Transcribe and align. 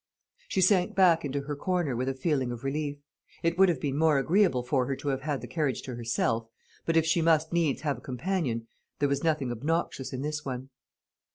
She 0.47 0.61
sank 0.61 0.95
back 0.95 1.23
into 1.23 1.41
her 1.41 1.55
corner 1.55 1.95
with 1.95 2.09
a 2.09 2.15
feeling 2.15 2.51
of 2.51 2.63
relief. 2.63 2.97
It 3.43 3.55
would 3.59 3.69
have 3.69 3.79
been 3.79 3.95
more 3.99 4.17
agreeable 4.17 4.63
for 4.63 4.87
her 4.87 4.95
to 4.95 5.09
have 5.09 5.21
had 5.21 5.41
the 5.41 5.47
carriage 5.47 5.83
to 5.83 5.93
herself; 5.93 6.47
but 6.87 6.97
if 6.97 7.05
she 7.05 7.21
must 7.21 7.53
needs 7.53 7.81
have 7.81 7.99
a 7.99 8.01
companion, 8.01 8.65
there 8.97 9.07
was 9.09 9.23
nothing 9.23 9.51
obnoxious 9.51 10.11
in 10.11 10.23
this 10.23 10.43
one. 10.43 10.69